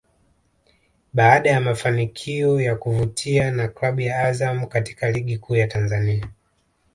[1.13, 6.29] Baada ya mafanikio ya kuvutia na klabu ya Azam katika Ligi Kuu ya Tanzania